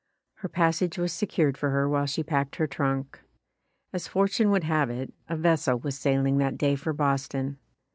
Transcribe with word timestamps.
Her 0.37 0.49
pas 0.49 0.77
sage 0.77 0.97
was 0.97 1.13
secured 1.13 1.59
for 1.59 1.69
her 1.69 1.87
while 1.87 2.07
she 2.07 2.23
packed 2.23 2.55
her 2.55 2.65
trunk. 2.65 3.21
As 3.93 4.07
fortune 4.07 4.49
would 4.49 4.63
have 4.63 4.89
it, 4.89 5.13
a 5.29 5.37
vessel 5.37 5.77
was 5.77 5.95
sailing 5.95 6.39
that 6.39 6.57
day 6.57 6.75
for 6.75 6.91
Boston. 6.91 7.59